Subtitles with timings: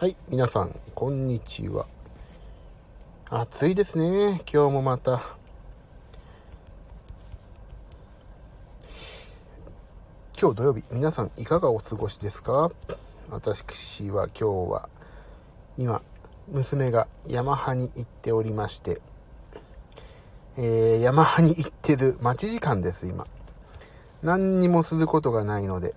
[0.00, 1.84] はい、皆さん、こんにちは。
[3.28, 5.36] 暑いですね、今日もまた。
[10.40, 12.70] 今日土曜日、皆さんいかがお過ごしですか？
[13.28, 14.88] 私は今日は、
[15.76, 16.00] 今、
[16.48, 19.02] 娘がヤマハに行っておりまして、
[20.56, 23.26] えー、ヤマハに行ってる待ち時間です、今。
[24.22, 25.94] 何にもすることがないので、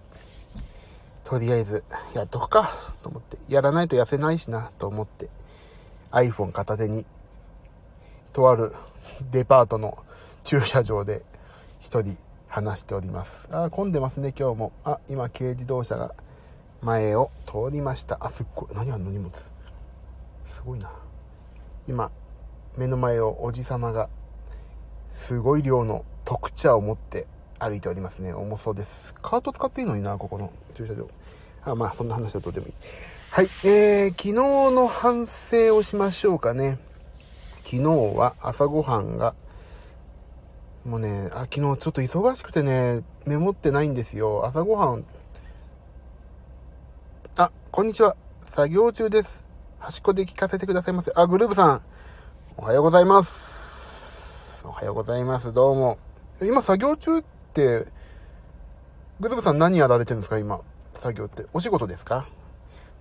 [1.23, 5.29] とりあえずやっとくかと思って、やらないと痩せないしなと思って、
[6.11, 7.05] iPhone 片手に、
[8.33, 8.73] とある
[9.31, 9.97] デパートの
[10.43, 11.23] 駐車場で
[11.79, 13.47] 一人話しております。
[13.51, 14.71] あ、混んでますね、今日も。
[14.83, 16.13] あ、今軽自動車が
[16.81, 18.17] 前を通りました。
[18.19, 18.69] あ、すっごい。
[18.73, 19.31] 何あの荷物。
[19.33, 20.91] すごいな。
[21.87, 22.11] 今、
[22.77, 24.09] 目の前をおじさまが、
[25.11, 27.27] すごい量の特茶を持って
[27.59, 28.33] 歩いておりますね。
[28.33, 29.13] 重そうです。
[29.21, 31.07] カート使っていいのにな、ここの駐車場。
[31.65, 32.73] あ、まあ、そんな話はどうでもいい。
[33.31, 36.77] はい、えー、昨日の反省をしましょうかね。
[37.63, 37.81] 昨日
[38.15, 39.33] は朝ごはんが、
[40.85, 44.45] もうね、あ、昨日ちょっと忙しくてね、メモってないんですよ。
[44.45, 45.05] 朝ごはん。
[47.37, 48.15] あ、こんにちは。
[48.53, 49.41] 作業中です。
[49.79, 51.11] 端っこで聞かせてくださいませ。
[51.15, 51.81] あ、グルーブさん。
[52.57, 54.61] おはようございます。
[54.65, 55.53] おはようございます。
[55.53, 55.97] どうも。
[56.41, 57.87] 今作業中って、
[59.19, 60.59] グルーブさん何やられてるんですか今？
[61.03, 61.45] 作業って。
[61.53, 62.27] お仕事ですか？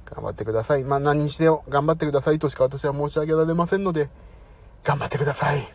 [0.04, 0.82] 頑張ってください。
[0.82, 1.64] まあ何にしてよ。
[1.68, 4.10] 頑張ってくださいとしか私は申し上げられませんので、
[4.82, 5.72] 頑張ってください。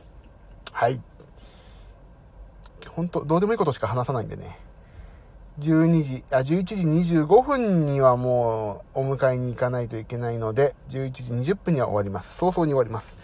[0.74, 1.02] はい。
[2.90, 4.60] 本当どうでもいいことしか話さないんでね。
[5.60, 6.76] 12時、あ、11時
[7.16, 12.38] 25分にはもうお迎えに行かないといけないので、11時20分には終わります。
[12.38, 13.18] 早々に終わります。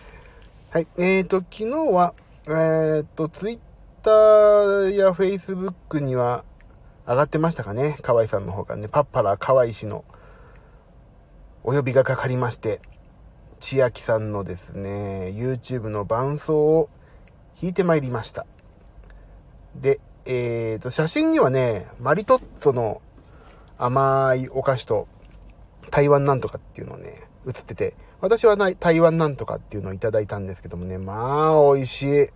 [0.72, 0.88] はい。
[0.98, 2.14] えーと、昨日は、
[2.48, 3.60] えーと、ツイッ
[4.02, 6.44] ターやフェイスブックには
[7.06, 7.98] 上がってましたかね？
[8.02, 10.06] 河合さんの方からね、パッパラ河合氏の
[11.64, 12.82] お呼びがかかりまして、
[13.60, 16.90] 千秋さんのですね、YouTube の伴奏を
[17.62, 18.46] 弾いてまいりました。
[19.76, 23.02] で、えーと、写真にはね、マリトッツォの
[23.78, 25.08] 甘いお菓子と
[25.92, 32.30] 台湾なんとかっていうのをね、映ってて、私はない台湾なんとかっていうのをいただいたんですけどもね、まあ、美味しい。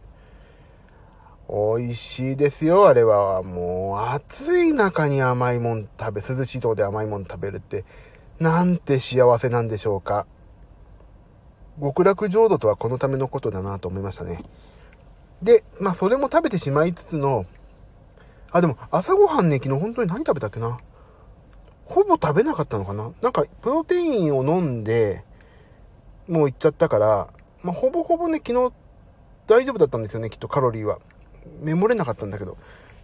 [1.49, 3.41] 美味しいですよ、あれは。
[3.41, 7.85] もう、暑い中に甘いもん食べ、涼しいとこで甘いもん食べるって、
[8.39, 10.25] なんて幸せなんでしょうか。
[11.79, 14.43] 極楽浄土とはこのためのことだなと思いましたね。
[15.41, 17.45] で、まあ、それも食べてしまいつつの、
[18.51, 20.79] あ、でも、朝ごはんね、昨日本当に何食べたっけな。
[21.85, 25.23] ほぼ食べなかったのかななんか、プロテインを飲んで、
[26.27, 27.27] もう行っちゃったから、
[27.63, 28.73] まあ、ほぼほぼね、昨日
[29.47, 30.99] 大丈夫だったんですよね、きっとカロリーは。
[31.61, 32.57] メモれなかったんだけど。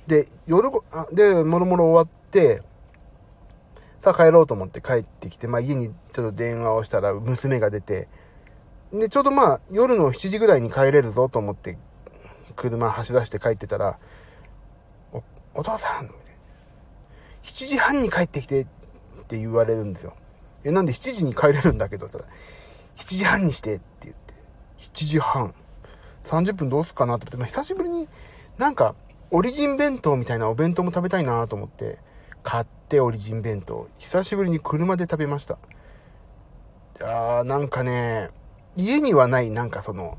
[0.08, 2.62] で、夜ご、あで、もろもろ終わって、
[4.02, 8.10] さあ帰ろうと思って帰ってきて、まあ家にちょっと電話をしたら娘が出て、
[8.92, 11.78] で、ちょうどまあ夜の7時ぐらいに帰れるぞと思って
[12.56, 13.98] 車走らして帰ってたら、
[15.14, 16.10] お、お父さん、
[17.44, 18.66] 7時半に帰ってきてっ
[19.28, 20.14] て言われるんですよ。
[20.64, 22.26] え、なんで7時に帰れるんだけど、ただ、
[22.98, 24.34] 7時半にしてって言って、
[24.80, 25.54] 7時半。
[26.24, 28.08] 30分どうすっかなと思って、まあ、久しぶりに
[28.58, 28.96] なんか、
[29.32, 31.98] オリジン弁当みたいなお弁当も食べたいなと思って、
[32.44, 33.88] 買ってオリジン弁当。
[33.98, 35.58] 久しぶりに車で食べました。
[37.02, 38.30] あー、なんかね、
[38.76, 40.18] 家にはないなんかその、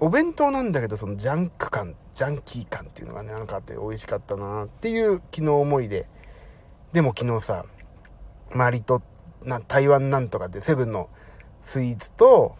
[0.00, 6.08] お弁当なんだけど、そのジャンク感、ジャンキー感っていうのがね、なんかあって美味しかったなっていう昨日思いで。
[6.92, 7.64] でも昨日さ、
[8.52, 9.02] マリト、
[9.44, 11.08] な、台湾なんとかってセブンの
[11.62, 12.56] スイーツと、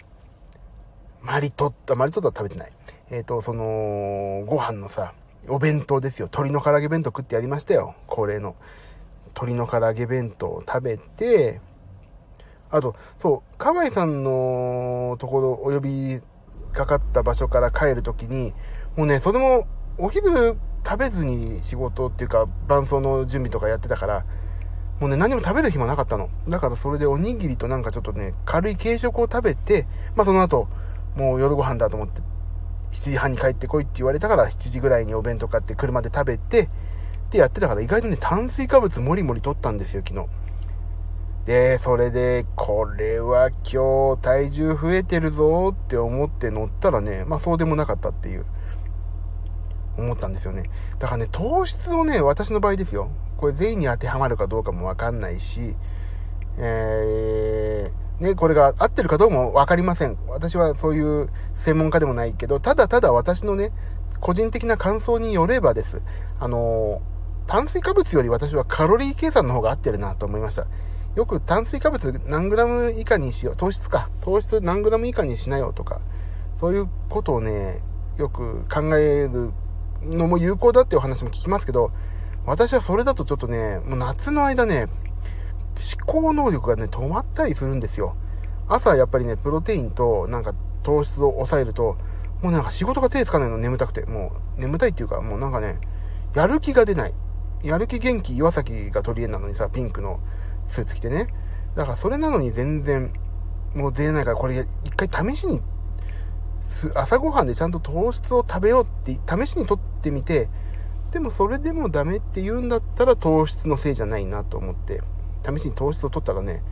[1.22, 2.72] マリトッタ、マリトッタは食べてない。
[3.10, 5.15] えっ、ー、と、その、ご飯のさ、
[5.48, 6.26] お弁当ですよ。
[6.26, 7.97] 鶏の唐揚げ弁当食ってやりましたよ。
[8.06, 8.54] 恒例の。
[9.34, 11.60] 鶏の唐揚げ弁当を食べて、
[12.70, 16.20] あと、そう、河合さんのところお呼び
[16.72, 18.54] かかった場所から帰るときに、
[18.97, 19.66] もうね、それも
[19.99, 24.25] お昼食べずに仕事っていうか伴奏の準備とかやってたから、
[25.00, 26.28] もうね、何も食べる日もなかったの。
[26.49, 30.69] だからそれでおにぎりとなんかちょっとね、軽い軽食を食べて、まあその後、
[31.17, 32.20] もう夜ご飯だと思って、
[32.92, 36.69] 7時半に帰ってこいって言われたから7時ぐらいにお弁当買って車で食べて、っ
[37.31, 40.26] てやってたから意外とね、炭水化物もりもり取ったんですよ、昨日。
[41.46, 48.44] で、それで、これは今日体重増えてるぞって思って乗ったらね、まあそうでもなかったっていう、
[49.96, 50.64] 思ったんですよね。
[50.98, 53.10] だからね、糖質をね、私の場合ですよ。
[53.36, 55.76] これ全員に当てはまるかどうかもわかんないし、
[56.58, 60.19] えー、ね、これが合ってるかどうもわかりません。
[60.28, 63.72] 私はそういう専門家でもないけど、ただただ私のね、
[64.20, 66.02] 個人的な感想によればです。
[66.38, 67.00] あの
[67.46, 70.67] 炭水化物より私はカロリー計算の方が合ってるなと思いました。
[71.17, 73.56] よく炭水化物何グラム以下にしよう。
[73.56, 74.11] 糖質か。
[74.20, 76.00] 糖質何グラム以下にしなよとか、
[76.61, 77.81] そういうことをね、
[78.19, 79.50] よく考える
[80.02, 81.90] のも有効だっていう話も聞きますけど、
[82.44, 84.88] 私はそれだとちょっとね、もう夏の間ね、
[85.81, 88.15] 思考能力がね、止まったりするんですよ。
[88.69, 91.97] 朝やっぱりね、プロテインとなんか糖質を抑えると、
[92.43, 95.79] もうなんか仕事が手つかないの眠たくて、もう眠たいっていうか、もうなんかね、
[96.35, 97.15] やる気が出ない。
[97.62, 100.21] やる気元気岩崎が取り柄なのにさ、ピンクの
[100.67, 101.29] スーツ着てね。
[101.75, 103.12] だからそれなのに全然、
[103.75, 105.61] もう出ないから、これ一回試しに、
[106.94, 110.49] 朝ごはんでちゃんと糖質を食べようって、試しに取ってみて、
[111.11, 115.03] でもそれでもダメって言うんだったら糖質のせいじゃないなと思って、
[115.44, 116.62] 試しに糖質を取ったらね、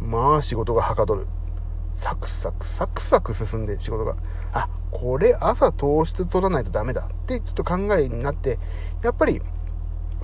[0.00, 1.26] まあ仕事がはかどる。
[1.96, 4.16] サクサクサクサク進んで仕事が。
[4.52, 8.58] あ、これ朝糖質取らないとダメだってちょっと考えになって、
[9.02, 9.40] やっぱり、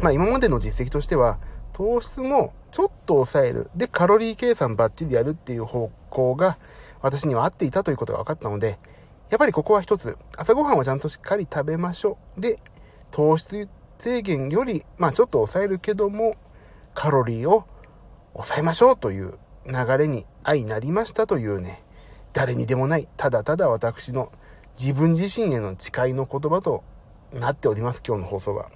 [0.00, 1.38] まあ今までの実績としては、
[1.72, 3.70] 糖質もちょっと抑える。
[3.74, 6.58] で、カロリー計算バッチリやるっていう方向が
[7.02, 8.78] 私には合っていたということが分かったので、
[9.30, 12.40] やっぱりここは一つ、朝ごはんはちゃんとしっかり食べましょう。
[12.40, 12.60] で、
[13.10, 13.68] 糖質
[13.98, 16.36] 制限より、まあちょっと抑えるけども、
[16.94, 17.64] カロリーを
[18.34, 21.82] 抑えましょうという流れに相なりましたというね、
[22.32, 24.30] 誰にでもない、ただただ私の
[24.78, 26.82] 自分自身への誓いの言葉と
[27.32, 28.70] なっております、今日の放送は。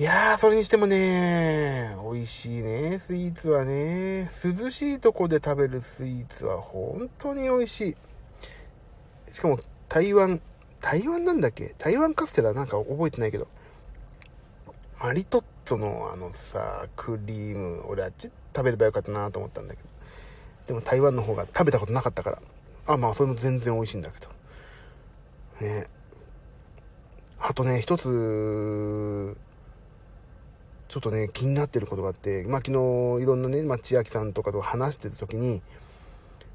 [0.00, 4.30] いやー、それにしてもね、美味しいね、スイーツはね。
[4.44, 7.96] 涼しいとこで食べるスイーツは本当に美味しい。
[9.32, 9.58] しかも、
[9.88, 10.40] 台湾、
[10.80, 11.74] 台湾なんだっけ？
[11.78, 13.48] 台湾カステラなんか覚えてないけど。
[15.02, 19.88] マリトッツォのあのさ、クリーム、俺あっち食べればよかったなと思ったんだけど。
[20.66, 22.42] でも台湾の方が食べたことなかったから。
[22.86, 24.28] あ、まあそれも全然美味しいんだけど。
[25.60, 25.86] ね。
[27.38, 29.36] あとね、一つ、
[30.88, 35.60] ちょっとね、気になってることがあって、まあ昨日いろんなね、まあ千秋さんとかと話してた時に、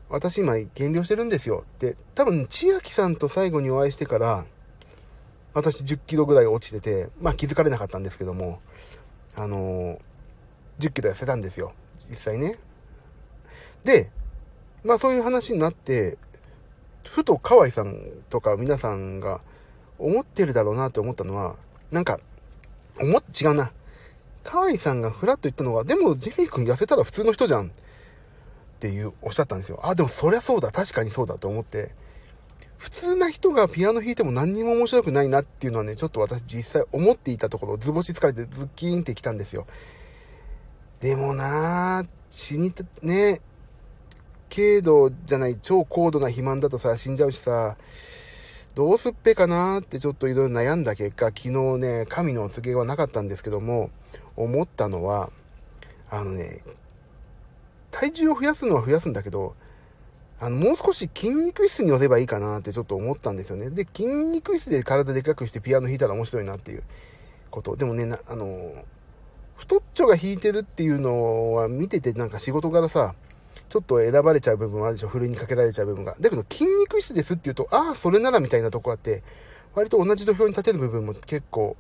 [0.10, 1.66] 私今減量してるんですよ。
[1.78, 4.46] で、多分千秋さんと最後にお会いしてから、
[5.54, 8.60] 私10キロぐらい落ちてて、まあ気づかれなかったんですけども、
[9.36, 11.74] あのー、10キロ痩せたんですよ。
[12.10, 12.58] 実際ね。
[13.84, 14.10] で、
[14.84, 16.18] まあそういう話になって、
[17.06, 17.98] ふと河合さん
[18.30, 19.42] とか皆さんが
[20.00, 21.56] 思ってるだろうなと思ったのは、
[21.92, 22.20] なんか、
[23.00, 23.72] 思っ、違うな。
[24.44, 27.70] 河合さんがフラッと言ったのは、でもジェミー君痩せたら普通の人じゃんっ
[28.80, 29.80] ていうおっしゃったんですよ。
[29.84, 30.72] あ、でもそりゃそうだ。
[30.72, 31.92] 確かにそうだと思って、
[32.84, 39.66] 普通な人がピアノ弾いても何にも面白くないなっていうのはね、ちょっと私実際思っていたところ、図星疲れてズッキーンってきたんですよ。
[41.00, 43.40] でもなぁ、死にた、ね、
[44.54, 47.78] 軽度じゃない超高度な肥満だとさ、死んじゃうしさ、
[48.76, 53.92] どうすっぺかなーってちょっといろいろ悩んだ結果、昨日ね、神のお告げはなかったんですけども、
[54.36, 55.30] 思ったのは、
[56.10, 56.60] あのね、
[57.92, 59.56] 体重を増やすのは増やすんだけど、
[60.40, 63.70] あの、もう少し筋肉質に寄せばいいかなってちょっと思ったんですよね。
[63.70, 66.84] で、筋肉質で体でかくしてピアノ弾いたら面白いなっていう
[67.50, 67.76] こと。
[67.76, 68.74] でもね、あの、
[69.56, 73.16] 太っちょが弾いてるっていうのは見ててなんか仕事柄さ、
[73.70, 75.08] ちょっと選ばれちゃう部分もあるでしょ。
[75.08, 76.16] ふるいにかけられちゃう部分が。
[76.20, 79.24] だけど筋肉質ですって言うと、ああ、それならみたいなとこあって、
[79.76, 81.76] 割と同じ土俵に立てる部分も結構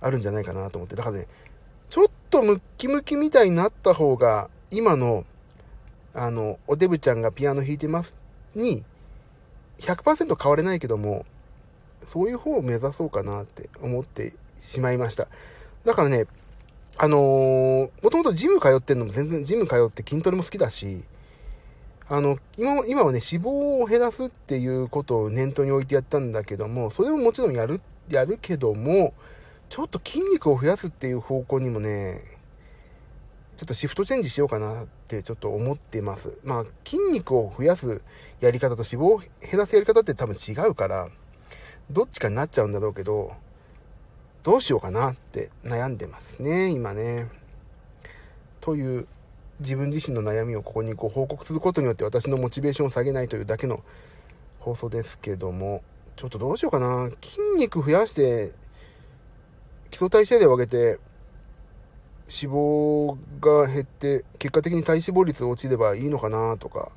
[0.00, 0.96] あるんじゃないかなと思って。
[0.96, 1.26] だからね、
[1.88, 5.24] ちょっとムッキムキみたいになった方が、今の
[6.14, 8.14] あの、おデブちゃんがピアノ弾いてます
[8.54, 8.84] に、
[9.78, 11.24] 100%変われないけども、
[12.08, 15.28] そういう方を目指そうかなって思ってしまいました。
[15.84, 16.26] だからね、
[16.98, 21.02] あのー、もともとジム通ってんのも全然ジム通って筋トレも好きだし、
[22.08, 23.48] あの、今、今はね、脂肪
[23.82, 29.14] を減らすっていうことを念頭に置いてやったんだけども、それももちろんやる、やるけども、
[29.70, 32.22] ちょっと筋肉を増やすっていう方向にもね、
[33.56, 34.84] ちょっとシフトチェンジしようかな
[35.16, 36.38] ってちょっと思ってます。
[36.42, 38.02] まあ、筋肉を増やす
[38.40, 41.08] やり方と脂肪を減らすやり方って多分違うから、
[41.90, 43.32] どっちかになっちゃうんだろうけど、
[44.42, 47.28] どうしようかなって悩んでますね、今ね。
[48.60, 49.06] という
[49.60, 53.82] 自分自身の悩みをここにご報告することによって私のモチベーションを下げないというだけの
[54.58, 55.82] 放送ですけども、
[56.16, 57.10] ちょっとどうしようかな。
[57.20, 58.52] 筋肉増やして、
[59.90, 60.98] 基礎代謝量を上げて、
[62.34, 66.90] 脂肪が減って、結果的に体脂肪率が落ちればいいのかなとか、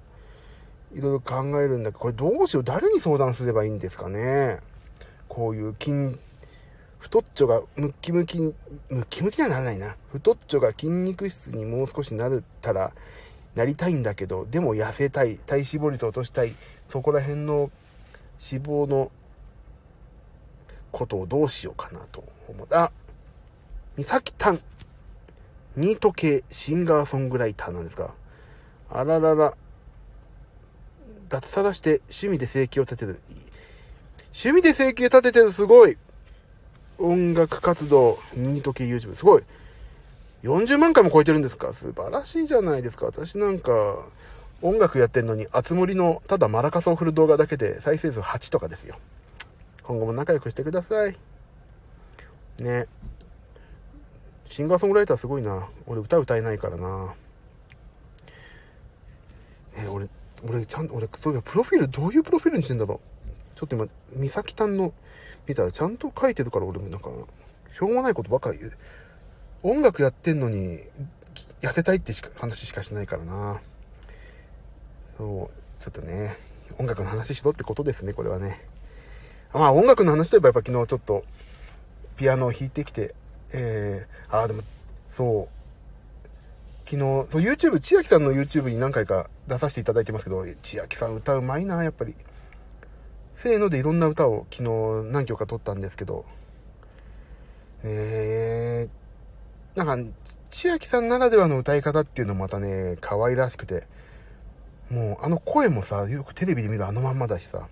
[0.93, 2.63] いろいろ考えるんだけど、これどうしよう？
[2.63, 4.59] 誰に相談すればいいんですかね？
[5.27, 6.17] こういう筋、
[6.99, 8.53] 太っちょがムッキムキ、ム
[8.89, 9.97] ッキムキにはならないな。
[10.13, 12.93] 太っちょが筋肉質にもう少しなったら、
[13.55, 16.55] なりたいんだけど、でも痩せたい、体脂肪率を落としたい、
[16.87, 17.71] そこら辺の
[18.51, 19.11] 脂肪の
[20.91, 22.85] ことをどうしようかなと思った。
[22.85, 22.91] あ、
[23.97, 24.59] 三崎丹。
[25.77, 28.13] ニート系シンガーソングライターなんですか。
[28.89, 29.53] あららら。
[31.27, 33.19] 脱サラして趣味で生計を立てる。
[34.33, 35.97] 趣味で生計立ててる、すごい。
[36.97, 39.43] 音楽活動、ニート系 YouTube、すごい。
[40.43, 41.73] 40万回も超えてるんですか？
[41.73, 43.07] 素晴らしいじゃないですか。
[43.07, 43.97] 私なんか、
[44.61, 48.95] 音楽やってんのに、あつ森のただマラカスを振る動画だけで再生数8とかですよ。
[49.83, 51.17] 今後も仲良くしてください。
[52.59, 52.87] ね。
[54.49, 55.67] シンガーソングライターすごいな。
[55.87, 57.13] 俺歌歌えないからな。
[59.77, 60.07] え俺、
[60.47, 63.01] 俺ちゃんと、俺、そういえばプロフィールどういうプロフィールにしてんだろ
[63.55, 63.57] う。
[63.57, 64.93] ちょっと今、美咲たんの
[65.47, 67.09] 見たらちゃんと書いてるから俺もなんか、
[67.73, 68.77] しょうもないことばかり言う。
[69.63, 70.79] 音楽やってんのに、
[71.61, 73.61] 痩せたいって話しかしないからな。
[75.17, 76.37] そう、ちょっとね、
[76.77, 78.61] 音楽の話しろってことですね、これはね。
[79.53, 81.23] まあ音楽の話といえばやっぱ昨日ちょっと、
[82.17, 83.15] ピアノを弾いてきて、
[83.57, 84.63] えー、ああ、でも、
[85.15, 85.55] そう、
[86.85, 92.15] 昨日、そう YouTube、千秋さんの YouTube に何回か出させていただいてますけど、千秋さん歌うまいな、やっぱり。
[93.37, 96.25] せーのでいろんな歌を昨日何曲か撮ったんですけど、
[97.83, 100.11] えー、なんか、
[100.49, 103.87] 千秋さんならではの歌い方っていうのもまたね、可愛らしくて、
[104.89, 107.67] もうあの声もさ、よくテレビで見るあのまんまだしさ。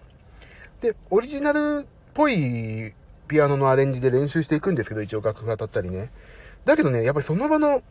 [0.82, 2.94] で、オリジナルっぽい
[3.34, 6.12] ピアノのアレンジで練習していくんですけど、一応楽譜が当たったりね。
[6.66, 7.82] だけどね、やっぱりその場の、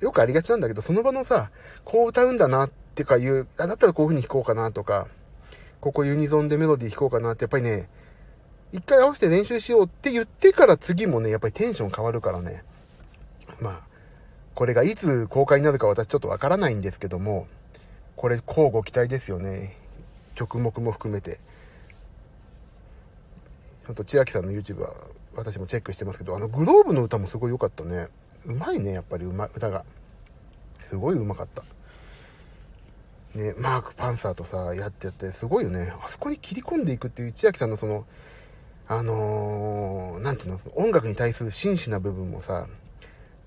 [0.00, 1.50] よくありがちなんだけど、その場のさ、
[1.84, 5.06] こう歌うんだなってかいう、あ、だったらこういう風に弾こうかなとか、
[5.80, 7.88] ここユニゾンでメロディー弾こうかなって、やっぱりね、
[8.72, 12.64] 一回合わせて練習しようって言ってから次もね、やっぱりテンション変わるからね。
[13.60, 13.80] まあ、
[14.56, 17.46] これがいつ公開になるか私ちょっとわからないんですけども、
[18.16, 19.76] これ、交互期待ですよね。
[20.34, 21.38] 曲目も含めて。
[23.86, 24.94] ちょっと千秋さんの YouTube は
[25.34, 28.08] 私もチェックしてますけど、あのグローブの歌もすごい良かったね。
[28.46, 29.84] うまいね、やっぱりうま歌が。
[30.88, 31.62] すごいうまかった。
[33.34, 35.92] ね、マーク・パンサーとさ、やってやって、すごいよね。
[36.04, 38.04] あそこに切り込んでいくっていう千秋さんのその、
[38.88, 42.66] あのー、なんていうの、音楽に対する真摯な部分もさ、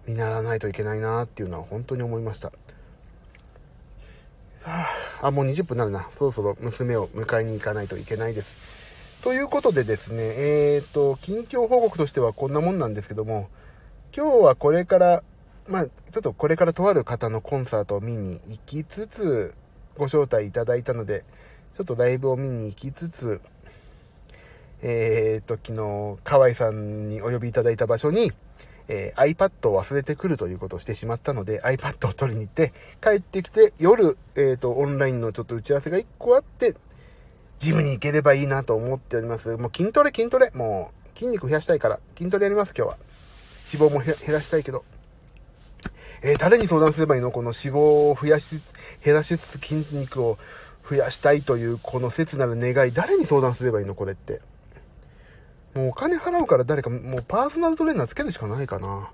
[0.07, 2.51] 見習わないといけないなっていうのは本当に思いました。
[5.21, 6.07] あ、もう20分になるな。
[6.17, 8.55] そろそろ娘を迎えに行かないといけないです。
[9.21, 13.49] ということでですね、えっ、ー、と、近況報告としてはこんなもんなんですけども、
[14.15, 15.23] 今日はこれから、
[15.67, 19.53] まあ、ちょっとこれからとある方のコンサートを見に行きつつ、
[19.97, 21.23] ご招待いただいたので、
[21.75, 23.41] ちょっとライブを見に行きつつ、
[24.81, 28.31] えっ、ー、と、昨日、河合さんにお呼びいただいた場所に、
[28.87, 36.75] えー、iPad を忘れてくるということをしてしまったので、iPad を取りに行って、帰ってきて、夜、えっ、ー、と、オンラインのちょっと打ち合わせが1個あって、
[37.59, 39.55] ジムに行ければいいなと思っております。
[39.57, 40.51] もう筋トレ筋トレ。
[40.53, 42.97] もう、筋肉増やしたいから、筋トレやります、今日は。
[43.73, 44.83] 脂肪も減らしたいけど。
[46.21, 47.31] えー、誰に相談すればいいの？
[47.31, 48.59] この脂肪を増やし、
[49.03, 50.37] 減らしつつ筋肉を
[50.89, 53.95] 増やしたいという、この切なる願い、誰に相談すればいいの？
[53.95, 54.41] これって。
[55.73, 59.11] もうお金払うから誰か、もうパーソナルトレーナーつけるしかないかな。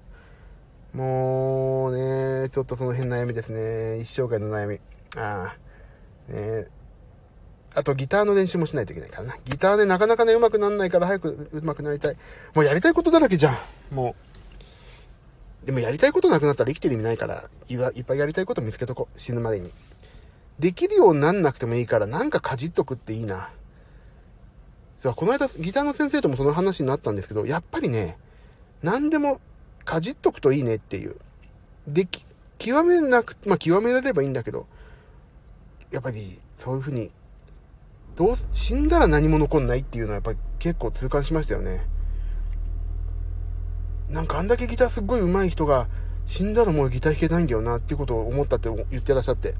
[0.94, 4.00] もうね、ちょっとその辺悩みですね。
[4.02, 4.80] 一生涯の悩み。
[5.18, 5.56] あ
[6.30, 6.32] あ。
[6.32, 6.68] ね
[7.74, 9.38] あとギターの練習もしないといけないからな。
[9.46, 12.18] ギターね、なかなかね、上手くなんないから早く上手くなりたい。
[12.54, 13.96] もうやりたいことだらけじゃん。
[13.96, 14.16] も
[15.64, 15.66] う。
[15.66, 19.20] でもやりたいことなくなったら生きてる意味ないから、いっぱいやりたいこと見つけとこう。
[19.20, 19.72] 死ぬまでに。
[20.60, 23.50] できるようになんなくてもいいから、なんかかじっとくっていいな。
[25.02, 28.18] さこの間、ギターの先生ともその話になったんですけど、やっぱりね、
[28.84, 29.40] 何でも
[29.86, 31.16] かじっとくといいねっていう。
[31.88, 32.26] でき、
[32.60, 34.68] 極めなく、まあ、極められればいいんだけど、
[35.90, 37.12] やっぱり、そういうふうに、
[38.16, 41.86] どう、死んだら何も残んないっていうのはやっぱり結構痛感しましたよね。
[44.10, 45.88] なんかあんだけギターすっごい上手い人が、
[46.28, 49.56] 死んだらもうギター弾けないんだよなっていうことを思ったって言ってらっしゃって、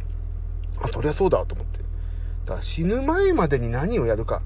[0.82, 1.80] あ、そりゃそうだと思って。
[2.46, 4.42] だから死ぬ前までに何をやるか。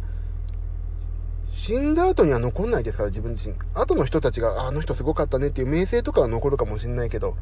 [1.55, 3.55] 死んだ後には残んないですから、自分自身。
[3.74, 7.35] 後の人たちが、あの人すごかったねっていう名声とかは残るかもしんないけど、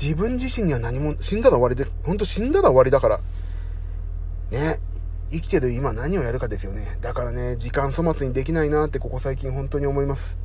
[0.00, 3.20] 自分自身には何も、死んだら終わりで、ほんと死んだら終わりだから。
[4.50, 4.80] ね。
[5.30, 6.98] 生きてる今何をやるかですよね。
[7.00, 10.36] だからね、時間粗末にできないなってここ最近本当に思います。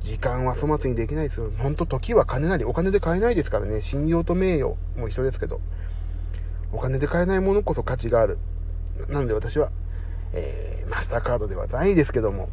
[0.00, 1.50] 時間は粗末にできないですよ。
[1.58, 3.82] ほんと時は金なり、お金で買えないですからね。
[3.82, 5.60] 信用と名誉も一緒ですけど。
[6.72, 8.38] お金で買えないものこそ価値がある。
[9.08, 9.70] なので私は、
[10.32, 12.48] えー、マスターカードではないですけども、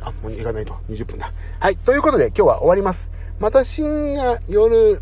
[0.00, 0.74] あ、もう行かないと。
[0.88, 1.32] 20分だ。
[1.58, 1.76] はい。
[1.76, 3.10] ということで、今日は終わります。
[3.38, 5.00] また深夜、夜、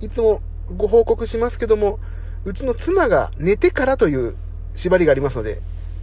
[0.00, 0.42] いつも
[0.76, 1.98] ご報告しますけども、
[2.44, 4.36] うちの妻が寝てからという
[4.78, 5.60] 縛りがありますので、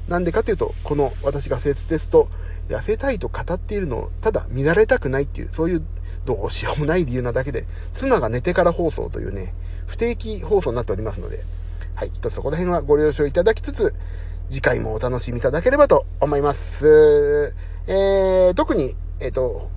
[0.10, 2.27] なんでかというと、この私が切々と
[2.67, 5.82] 痩せたいと語っているのを、ただ見られたくないっていう、そういう
[6.25, 7.65] どうしようもない理由なだけで、
[7.96, 9.53] 妻が寝てから放送というね、
[9.88, 11.44] 不定期放送になっておりますので、
[11.96, 13.94] はい、一つそこら辺はご了承いただきつつ、
[14.50, 17.53] 次回もお楽しみいただければと思います。
[17.88, 19.70] えー、特に、えっ、ー、と、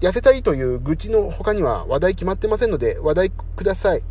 [0.00, 4.02] 痩せたいという愚痴の他には話題決まってませんので、話題ください。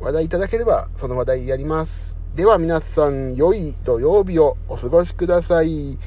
[0.00, 2.17] 話題いただければ、その話題やります。
[2.38, 5.98] では皆さん、良い土曜日をお過ごしください。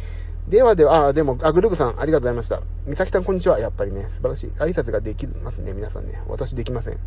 [0.47, 2.61] ではでは、あ、でも、あ、グルーブさん、ありがとうございました。
[2.85, 3.59] みさきさん、こんにちは。
[3.59, 4.50] やっぱりね、素晴らしい。
[4.51, 6.21] 挨拶ができますね、皆さんね。
[6.29, 6.97] 私できません。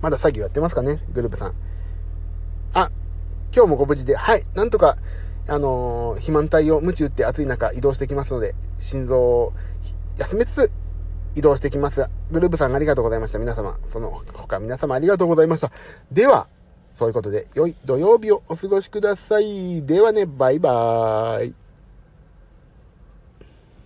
[0.00, 1.54] まだ作業やってますかね、グルーブさん。
[2.72, 2.90] あ、
[3.54, 4.96] 今日もご無事で、はい、なんとか、
[5.46, 9.52] あのー、肥満体を鞭打って暑い中移動してきますので、心臓を
[10.16, 10.70] 休めつつ
[11.34, 12.06] 移動してきます。
[12.30, 13.38] グループさんありがとうございました。
[13.38, 15.70] 皆様、その他皆様ありがとうございました。
[16.10, 16.48] では、
[16.98, 19.84] そういうことで、良い土曜日をお過ごしください。
[19.84, 21.63] ではね、バイバーイ。